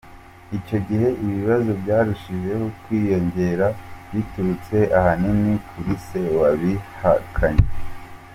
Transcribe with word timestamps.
Icyo 0.57 0.77
gihe 0.87 1.07
ibibazo 1.23 1.69
byarushijeho 1.81 2.65
kwiyongera 2.81 3.67
biturutse 4.11 4.77
ahanini 4.99 5.53
kuri 5.69 5.93
se 6.05 6.21
wabihakanye. 6.39 7.65